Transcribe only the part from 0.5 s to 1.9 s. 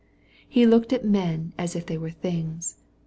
looked at people as if